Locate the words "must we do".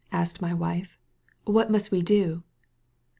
1.69-2.41